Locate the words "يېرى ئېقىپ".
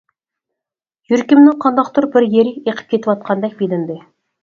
2.39-2.93